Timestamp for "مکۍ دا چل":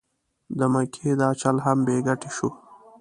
0.73-1.57